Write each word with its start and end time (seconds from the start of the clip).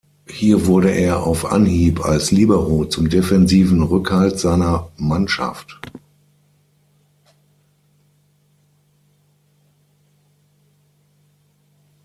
Hier 0.27 0.65
wurde 0.65 0.89
er 0.89 1.21
auf 1.27 1.45
Anhieb 1.45 2.03
als 2.03 2.31
Libero 2.31 2.85
zum 2.87 3.07
defensiven 3.07 3.83
Rückhalt 3.83 4.39
seiner 4.39 4.89
Mannschaft. 4.97 5.79